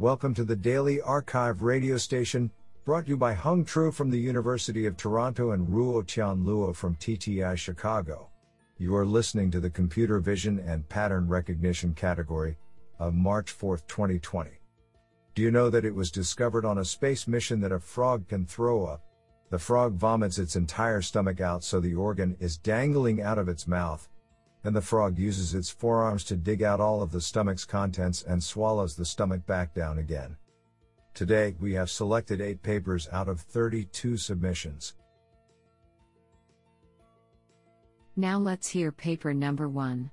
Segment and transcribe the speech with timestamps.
[0.00, 2.50] Welcome to the Daily Archive radio station,
[2.84, 6.74] brought to you by Hung Tru from the University of Toronto and Ruo Tian Luo
[6.74, 8.28] from TTI Chicago.
[8.76, 12.58] You are listening to the Computer Vision and Pattern Recognition category
[12.98, 14.50] of March 4, 2020.
[15.36, 18.46] Do you know that it was discovered on a space mission that a frog can
[18.46, 19.00] throw up?
[19.50, 23.68] The frog vomits its entire stomach out so the organ is dangling out of its
[23.68, 24.08] mouth,
[24.64, 28.42] and the frog uses its forearms to dig out all of the stomach's contents and
[28.42, 30.36] swallows the stomach back down again.
[31.12, 34.94] Today, we have selected 8 papers out of 32 submissions.
[38.16, 40.10] Now let's hear paper number 1.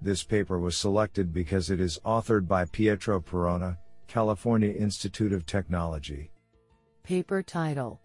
[0.00, 3.78] This paper was selected because it is authored by Pietro Perona,
[4.08, 6.30] California Institute of Technology.
[7.02, 8.00] Paper title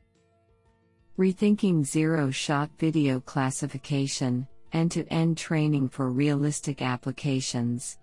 [1.18, 7.98] Rethinking Zero Shot Video Classification end to end training for realistic applications.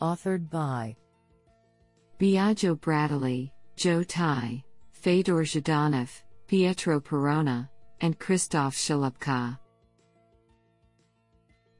[0.00, 0.96] Authored by
[2.18, 6.10] Biagio Brattoli, Joe Tighe, Fedor Zhdanov,
[6.46, 7.68] Pietro Perona,
[8.00, 9.58] and Christoph Chalupka.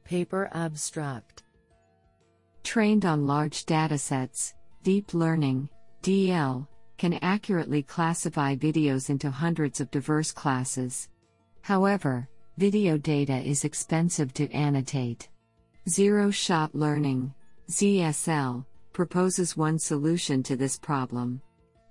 [0.03, 1.43] Paper Abstract
[2.63, 5.69] Trained on large datasets, deep learning,
[6.01, 11.09] DL, can accurately classify videos into hundreds of diverse classes.
[11.61, 15.29] However, Video data is expensive to annotate.
[15.87, 17.31] Zero Shot Learning,
[17.69, 21.39] ZSL, proposes one solution to this problem.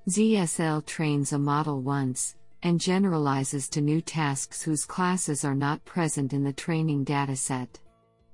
[0.09, 6.33] ZSL trains a model once, and generalizes to new tasks whose classes are not present
[6.33, 7.69] in the training dataset.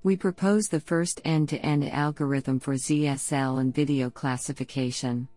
[0.02, 5.28] We propose the first end to end algorithm for ZSL and video classification.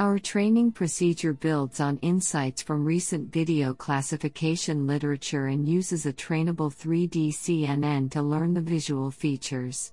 [0.00, 6.74] Our training procedure builds on insights from recent video classification literature and uses a trainable
[6.74, 9.92] 3D CNN to learn the visual features.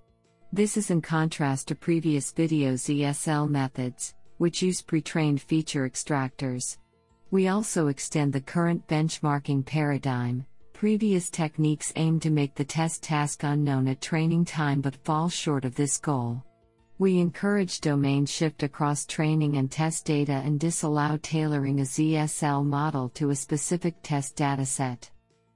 [0.51, 6.79] This is in contrast to previous video ZSL methods, which use pre trained feature extractors.
[7.29, 10.47] We also extend the current benchmarking paradigm.
[10.73, 15.63] Previous techniques aim to make the test task unknown at training time but fall short
[15.63, 16.43] of this goal.
[17.01, 23.09] We encourage domain shift across training and test data and disallow tailoring a ZSL model
[23.15, 25.09] to a specific test dataset.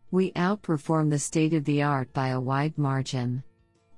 [0.10, 3.44] We outperform the state of the art by a wide margin.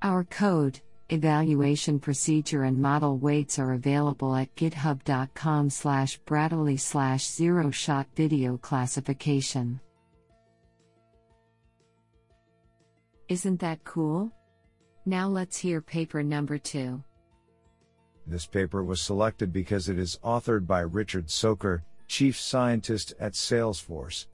[0.02, 7.72] Our code, evaluation procedure and model weights are available at github.com slash brattoli slash zero
[7.72, 9.80] shot video classification.
[13.30, 14.34] Isn't that cool?
[15.06, 17.02] Now let's hear paper number two.
[18.30, 24.26] This paper was selected because it is authored by Richard Socher, Chief Scientist at Salesforce,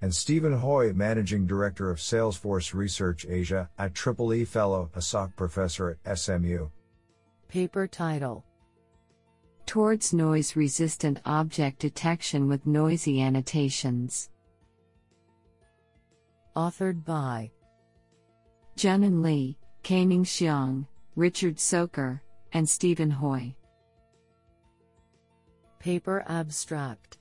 [0.00, 5.36] and Steven Hoi, Managing Director of Salesforce Research Asia, a Triple E Fellow, a SOC
[5.36, 6.70] Professor at SMU.
[7.48, 8.42] Paper title
[9.66, 14.30] Towards Noise Resistant Object Detection with Noisy Annotations.
[16.56, 17.50] Authored by
[18.76, 20.86] Junnan Li, Caiming Xiong,
[21.16, 22.20] Richard Socher,
[22.52, 23.54] and Steven Hoi.
[25.78, 27.18] Paper Abstract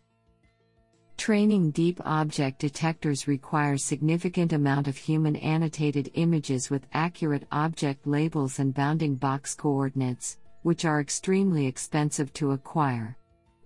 [1.17, 8.57] Training deep object detectors requires significant amount of human annotated images with accurate object labels
[8.57, 13.17] and bounding box coordinates, which are extremely expensive to acquire.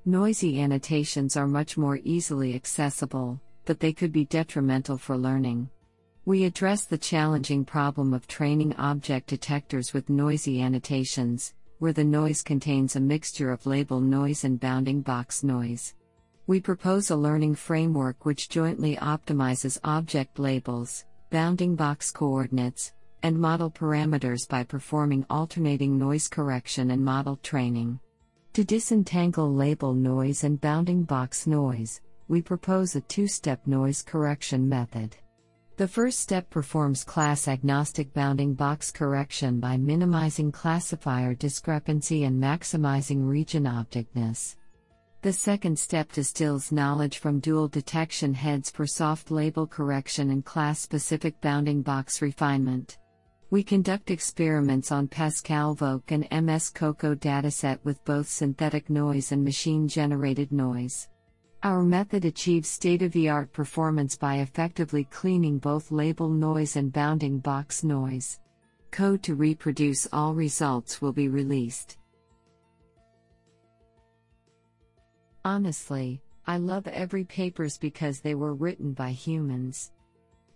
[0.06, 5.70] Noisy annotations are much more easily accessible, but they could be detrimental for learning.
[6.28, 12.42] We address the challenging problem of training object detectors with noisy annotations, where the noise
[12.42, 15.94] contains a mixture of label noise and bounding box noise.
[16.48, 23.70] We propose a learning framework which jointly optimizes object labels, bounding box coordinates, and model
[23.70, 28.00] parameters by performing alternating noise correction and model training.
[28.54, 34.68] To disentangle label noise and bounding box noise, we propose a two step noise correction
[34.68, 35.16] method.
[35.78, 43.28] The first step performs class agnostic bounding box correction by minimizing classifier discrepancy and maximizing
[43.28, 44.56] region objectness.
[45.22, 50.80] The second step distills knowledge from dual detection heads for soft label correction and class
[50.80, 52.98] specific bounding box refinement.
[53.50, 59.44] We conduct experiments on Pascal VOC and MS COCO dataset with both synthetic noise and
[59.44, 61.10] machine generated noise.
[61.64, 66.94] Our method achieves state of the art performance by effectively cleaning both label noise and
[66.94, 68.40] bounding box noise.
[68.92, 71.98] Code to reproduce all results will be released.
[75.44, 79.92] Honestly, I love every papers because they were written by humans.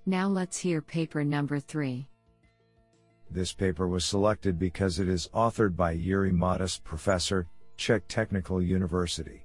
[0.05, 2.07] Now let's hear paper number 3.
[3.31, 7.47] This paper was selected because it is authored by Jiri Matas, professor,
[7.77, 9.43] Czech Technical University,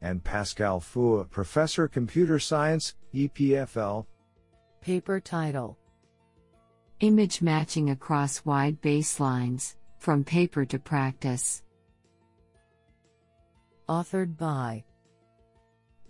[0.00, 4.06] and Pascal Fua, professor, computer science, EPFL.
[4.80, 5.78] Paper title
[7.00, 11.62] Image matching across wide baselines, from paper to practice.
[13.88, 14.84] Authored by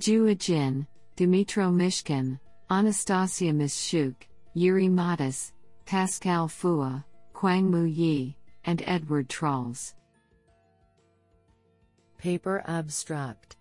[0.00, 0.86] Yuhe Jin,
[1.16, 2.38] Dmytro Mishkin,
[2.70, 4.14] Anastasiia Mishchuk,
[4.56, 5.52] Jiri Matas,
[5.86, 9.94] Pascal Fua, Kwang Moo Yi, and Edward Trulls.
[12.18, 13.56] Paper Abstract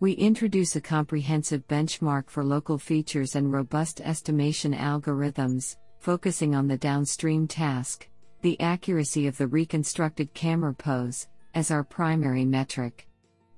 [0.00, 6.76] We introduce a comprehensive benchmark for local features and robust estimation algorithms, focusing on the
[6.76, 8.08] downstream task,
[8.42, 13.08] the accuracy of the reconstructed camera pose, as our primary metric.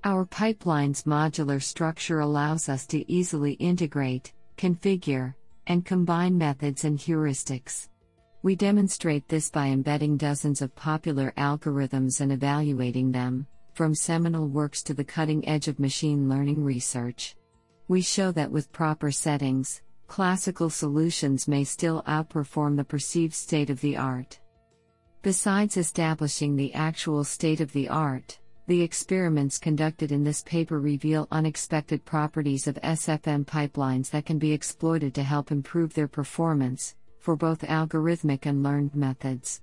[0.03, 5.35] Our pipeline's modular structure allows us to easily integrate, configure,
[5.67, 7.91] and combine methods and heuristics.
[8.43, 14.82] We demonstrate this by embedding dozens of popular algorithms and evaluating them, from seminal works
[14.84, 17.37] to the cutting edge of machine learning research.
[17.88, 23.81] We show that with proper settings, classical solutions may still outperform the perceived state of
[23.81, 24.40] the art.
[25.22, 31.26] Besides establishing the actual state of the art, the experiments conducted in this paper reveal
[31.32, 37.37] unexpected properties of SFM pipelines that can be exploited to help improve their performance, for
[37.37, 39.61] both algorithmic and learned methods.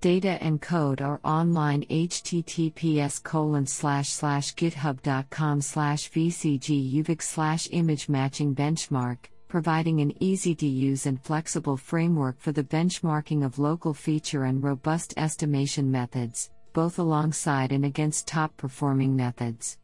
[0.00, 8.54] Data and code are online https colon slash slash github.com slash vcg slash image matching
[8.54, 9.18] benchmark,
[9.48, 14.62] providing an easy to use and flexible framework for the benchmarking of local feature and
[14.62, 19.78] robust estimation methods, both alongside and against top performing methods.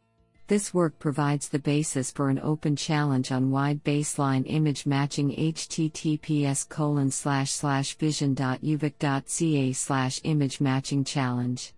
[0.47, 6.69] This work provides the basis for an open challenge on wide baseline image matching https
[6.69, 11.73] colon slash slash vision.uvic.ca slash image matching challenge.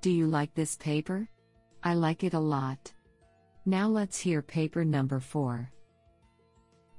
[0.00, 1.28] Do you like this paper?
[1.84, 2.90] I like it a lot.
[3.66, 5.70] Now let's hear paper number 4.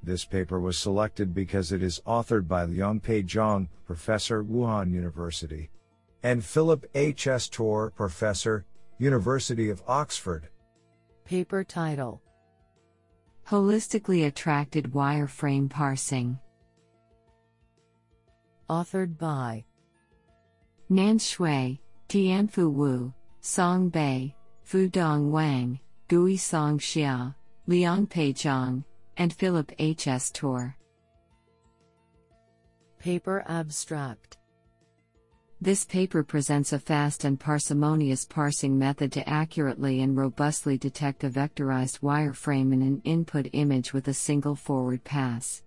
[0.04, 5.72] This paper was selected because it is authored by Liangpei Zhang, professor, Wuhan University,
[6.24, 7.28] and Philip H.
[7.28, 7.48] S.
[7.48, 8.66] Torr, professor,
[8.98, 10.50] University of Oxford.
[11.26, 12.22] Paper title
[13.48, 16.38] Holistically Attracted Wireframe Parsing.
[18.70, 19.64] Authored by
[20.90, 21.80] Nan Xue,
[22.10, 24.36] Tianfu Wu, Song Bai,
[24.68, 27.34] Fudong Wang, Gui Song Xia,
[27.68, 28.84] Liangpei Zhang,
[29.18, 30.08] and Philip H.
[30.08, 30.32] S.
[30.32, 30.76] Torr.
[32.98, 34.39] Paper Abstract
[35.62, 41.30] This paper presents a fast and parsimonious parsing method to accurately and robustly detect a
[41.30, 45.62] vectorized wireframe in an input image with a single forward pass.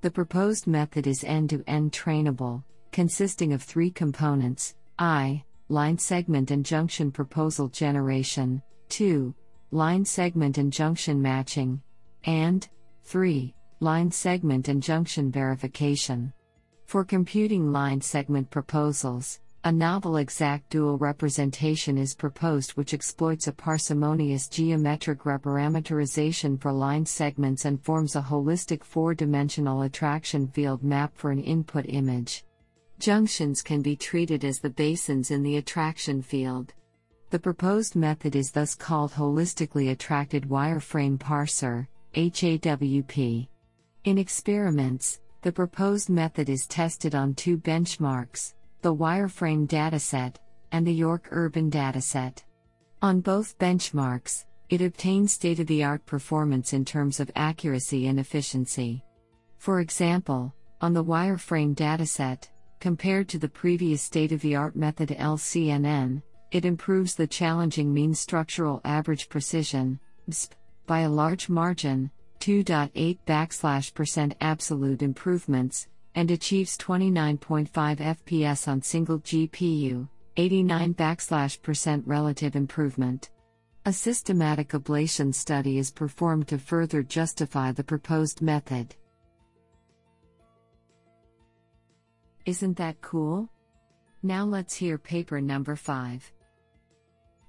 [0.00, 5.44] The proposed method is end to end trainable, consisting of three components I.
[5.68, 9.34] Line segment and junction proposal generation, 2.
[9.72, 11.82] Line segment and junction matching,
[12.24, 12.66] and
[13.02, 13.54] 3.
[13.80, 16.32] Line segment and junction verification.
[16.86, 23.52] For computing line segment proposals, a novel exact dual representation is proposed which exploits a
[23.52, 31.16] parsimonious geometric reparameterization for line segments and forms a holistic four dimensional attraction field map
[31.16, 32.44] for an input image.
[32.98, 36.74] Junctions can be treated as the basins in the attraction field.
[37.30, 43.48] The proposed method is thus called Holistically Attracted Wireframe Parser, HAWP.
[44.04, 50.36] In experiments, the proposed method is tested on two benchmarks the wireframe dataset
[50.72, 52.42] and the York Urban dataset.
[53.02, 58.18] On both benchmarks, it obtains state of the art performance in terms of accuracy and
[58.18, 59.04] efficiency.
[59.58, 62.48] For example, on the wireframe dataset,
[62.80, 66.22] compared to the previous state of the art method LCNN,
[66.52, 70.00] it improves the challenging mean structural average precision,
[70.86, 72.10] by a large margin,
[72.44, 82.06] 2.8 backslash percent absolute improvements, and achieves 29.5 FPS on single GPU, 89 backslash percent
[82.06, 83.30] relative improvement.
[83.86, 88.94] A systematic ablation study is performed to further justify the proposed method.
[92.44, 93.48] Isn't that cool?
[94.22, 96.30] Now let's hear paper number 5.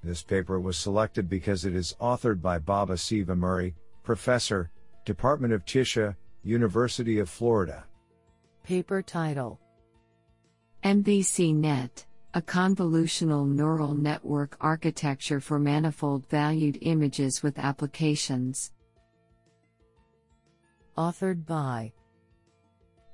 [0.01, 3.25] This paper was selected because it is authored by Baba C.
[3.25, 4.71] Vemuri, professor,
[5.05, 7.85] Department of Tisha, University of Florida.
[8.63, 9.59] Paper title
[10.83, 18.71] MVC-NET, a convolutional neural network architecture for manifold valued images with applications.
[20.97, 21.93] Authored by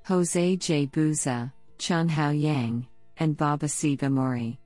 [0.06, 0.86] Jose J.
[0.86, 2.86] Bouza, Chunhao Yang,
[3.18, 3.96] and Baba C.
[3.96, 4.58] Vemuri.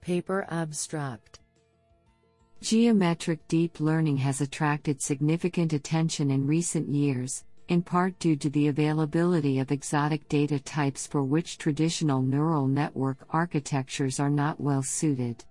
[0.00, 1.40] Paper Abstract
[2.62, 8.68] Geometric deep learning has attracted significant attention in recent years, in part due to the
[8.68, 15.44] availability of exotic data types for which traditional neural network architectures are not well suited.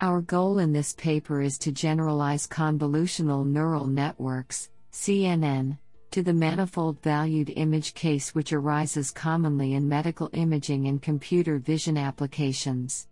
[0.00, 5.76] Our goal in this paper is to generalize convolutional neural networks, CNN,
[6.12, 11.98] to the manifold valued image case which arises commonly in medical imaging and computer vision
[11.98, 13.08] applications.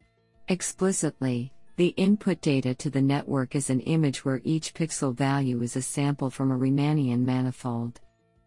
[0.46, 5.76] Explicitly, the input data to the network is an image where each pixel value is
[5.76, 8.00] a sample from a Riemannian manifold.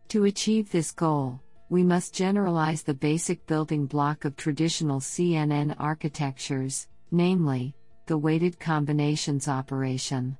[0.09, 6.87] To achieve this goal, we must generalize the basic building block of traditional CNN architectures,
[7.11, 7.75] namely,
[8.05, 10.37] the weighted combinations operation.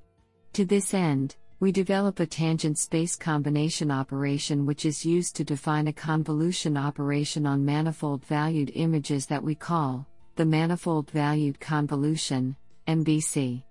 [0.53, 5.87] To this end, we develop a tangent space combination operation which is used to define
[5.87, 12.55] a convolution operation on manifold valued images that we call the manifold valued convolution,
[12.87, 13.63] MVC.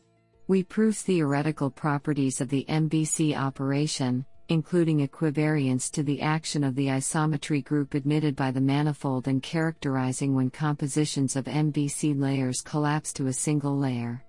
[0.49, 6.89] We prove theoretical properties of the MVC operation, including equivariance to the action of the
[6.89, 13.29] isometry group admitted by the manifold and characterizing when compositions of MVC layers collapse to
[13.29, 14.23] a single layer.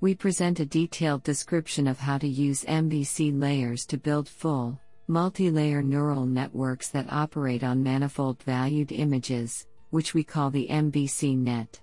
[0.00, 5.82] We present a detailed description of how to use MVC layers to build full, multi-layer
[5.82, 11.80] neural networks that operate on manifold valued images, which we call the MVC net.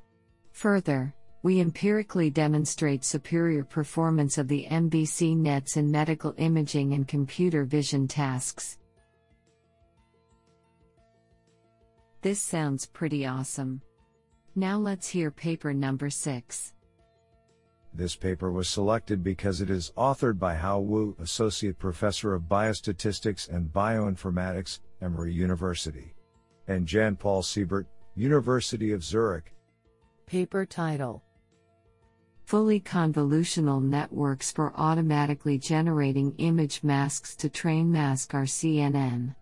[0.52, 7.64] Further, we empirically demonstrate superior performance of the MVC nets in medical imaging and computer
[7.64, 8.78] vision tasks.
[12.22, 13.82] This sounds pretty awesome.
[14.56, 16.74] Now let's hear paper number 6.
[17.94, 23.50] This paper was selected because it is authored by Hao Wu, Associate Professor of Biostatistics
[23.50, 26.14] and Bioinformatics, Emory University,
[26.68, 29.54] and Jan Paul Siebert, University of Zurich.
[30.28, 31.24] Paper title
[32.52, 39.34] fully convolutional networks for automatically generating image masks to train mask CNN.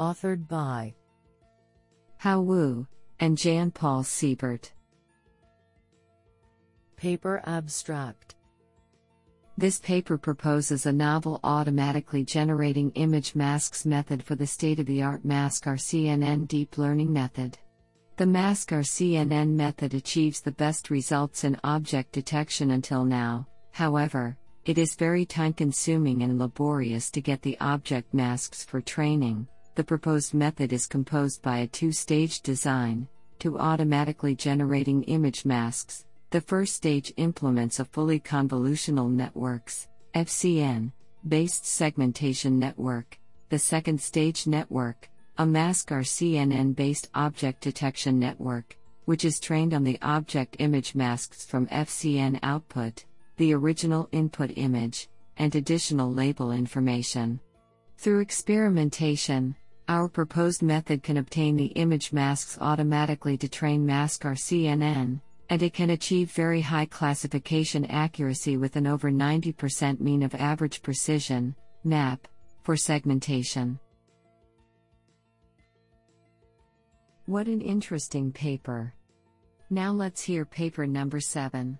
[0.00, 0.94] Authored by
[2.16, 2.86] Hao Wu
[3.20, 4.72] and Jan Paul Siebert.
[6.96, 8.36] Paper Abstract
[9.58, 15.02] This paper proposes a novel automatically generating image masks method for the state of the
[15.02, 17.58] art mask CNN deep learning method.
[18.18, 24.96] The mask-RCNN method achieves the best results in object detection until now, however, it is
[24.96, 29.46] very time consuming and laborious to get the object masks for training.
[29.76, 33.06] The proposed method is composed by a two stage design,
[33.38, 36.04] to automatically generating image masks.
[36.30, 40.90] The first stage implements a fully convolutional networks, FCN,
[41.28, 43.16] based segmentation network.
[43.50, 45.08] The second stage network,
[45.38, 51.68] a mask-RCNN based object detection network, which is trained on the object image masks from
[51.68, 53.04] FCN output,
[53.36, 57.38] the original input image, and additional label information.
[57.98, 59.54] Through experimentation,
[59.88, 65.90] our proposed method can obtain the image masks automatically to train mask-RCNN, and it can
[65.90, 71.54] achieve very high classification accuracy with an over 90% mean of average precision,
[71.84, 72.26] MAP,
[72.64, 73.78] for segmentation.
[77.28, 78.94] What an interesting paper.
[79.68, 81.78] Now let's hear paper number 7.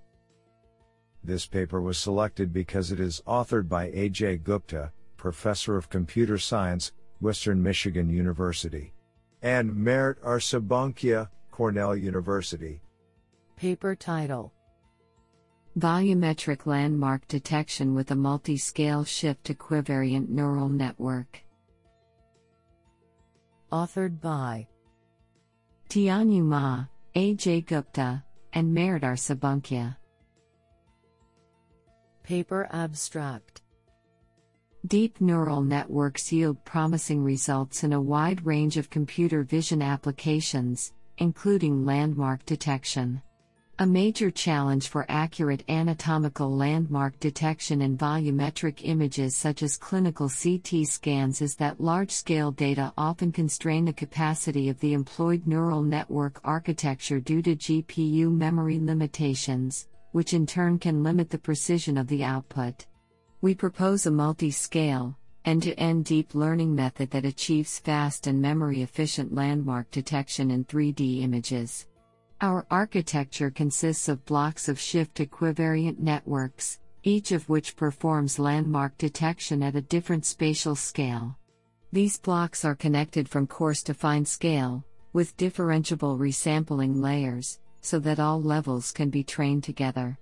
[1.25, 6.93] This paper was selected because it is authored by Ajay Gupta, Professor of Computer Science,
[7.23, 8.93] Western Michigan University,
[9.41, 10.39] and Mert R.
[10.39, 12.83] Sabuncu, Cornell University.
[13.57, 14.53] Paper title
[15.79, 21.43] Volumetric Landmark Detection with a Multi-Scale Shift Equivariant Neural Network.
[23.73, 24.67] Authored by
[25.89, 26.85] Tianyu Ma,
[27.17, 29.15] Ajay Gupta, and Mert R.
[29.15, 29.97] Sabuncu.
[32.23, 33.63] Paper Abstract
[34.87, 41.87] Deep neural networks yield promising results in a wide range of computer vision applications, including
[41.87, 43.23] landmark detection.
[43.81, 50.85] A major challenge for accurate anatomical landmark detection in volumetric images such as clinical CT
[50.85, 56.41] scans is that large scale data often constrain the capacity of the employed neural network
[56.43, 62.25] architecture due to GPU memory limitations, which in turn can limit the precision of the
[62.25, 62.85] output.
[63.43, 68.43] We propose a multi scale, end to end deep learning method that achieves fast and
[68.43, 71.87] memory efficient landmark detection in 3D images.
[72.41, 79.61] Our architecture consists of blocks of shift equivariant networks, each of which performs landmark detection
[79.61, 81.37] at a different spatial scale.
[81.91, 88.21] These blocks are connected from coarse to fine scale, with differentiable resampling layers, so that
[88.21, 90.17] all levels can be trained together.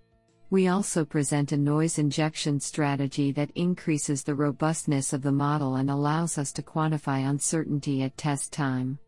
[0.49, 5.91] We also present a noise injection strategy that increases the robustness of the model and
[5.91, 9.01] allows us to quantify uncertainty at test time.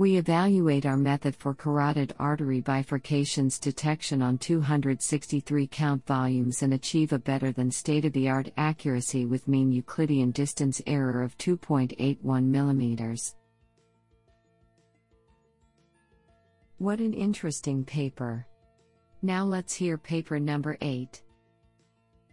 [0.00, 7.12] We evaluate our method for carotid artery bifurcations detection on 263 count volumes and achieve
[7.12, 12.18] a better than state of the art accuracy with mean Euclidean distance error of 2.81
[12.18, 13.34] mm.
[16.78, 18.46] What an interesting paper!
[19.20, 21.22] Now let's hear paper number 8.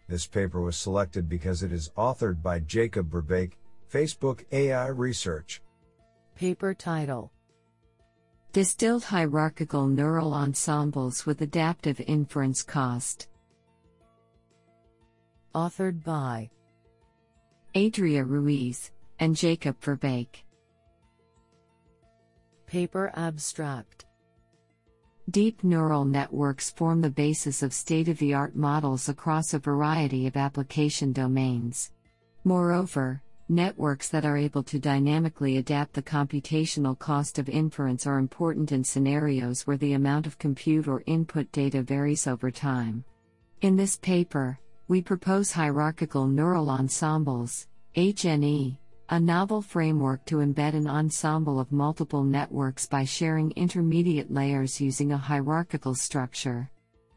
[0.08, 3.58] This paper was selected because it is authored by Jakob Verbeek,
[3.92, 5.60] Facebook AI Research.
[6.34, 7.30] Paper title
[8.54, 13.28] Distilled hierarchical neural ensembles with adaptive inference cost.
[15.54, 16.48] Authored by
[17.76, 18.90] Adria Ruiz
[19.20, 20.44] and Jakob Verbeek.
[22.66, 24.06] Paper abstract
[25.28, 30.26] Deep neural networks form the basis of state of the art models across a variety
[30.26, 31.92] of application domains.
[32.44, 38.72] Moreover, networks that are able to dynamically adapt the computational cost of inference are important
[38.72, 43.04] in scenarios where the amount of compute or input data varies over time.
[43.62, 48.76] In this paper, we propose hierarchical neural ensembles, HNE,
[49.10, 55.12] a novel framework to embed an ensemble of multiple networks by sharing intermediate layers using
[55.12, 56.70] a hierarchical structure.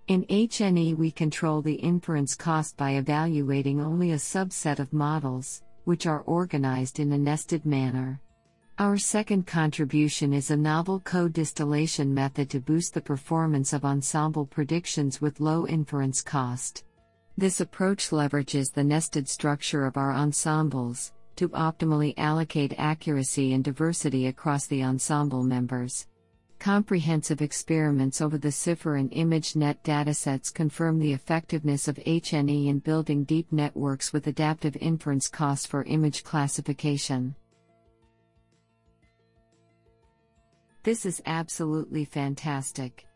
[0.07, 6.05] In HNE, we control the inference cost by evaluating only a subset of models, which
[6.05, 8.19] are organized in a nested manner.
[8.79, 15.21] Our second contribution is a novel co-distillation method to boost the performance of ensemble predictions
[15.21, 16.83] with low inference cost.
[17.37, 24.27] This approach leverages the nested structure of our ensembles, to optimally allocate accuracy and diversity
[24.27, 26.07] across the ensemble members.
[26.61, 33.23] Comprehensive experiments over the CIFAR and ImageNet datasets confirm the effectiveness of HNE in building
[33.23, 37.33] deep networks with adaptive inference costs for image classification.
[40.83, 43.07] This is absolutely fantastic.